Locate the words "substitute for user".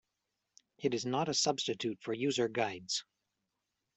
1.35-2.47